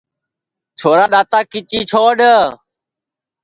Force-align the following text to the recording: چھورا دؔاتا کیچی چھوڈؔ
چھورا 0.79 1.05
دؔاتا 1.13 1.39
کیچی 1.51 1.79
چھوڈؔ 1.89 2.19